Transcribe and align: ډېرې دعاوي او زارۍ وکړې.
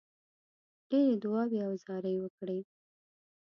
ډېرې 0.89 1.13
دعاوي 1.21 1.59
او 1.67 1.73
زارۍ 1.83 2.15
وکړې. 2.19 2.59